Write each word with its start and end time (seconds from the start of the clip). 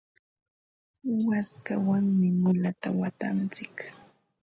waskawanmi 1.27 2.27
mulata 2.41 2.89
watantsik. 2.99 3.75